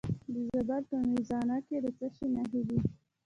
د 0.33 0.35
زابل 0.51 0.83
په 0.89 0.95
میزانه 1.11 1.57
کې 1.67 1.77
د 1.83 1.87
څه 1.97 2.07
شي 2.15 2.25
نښې 2.35 2.61
دي؟ 2.67 2.77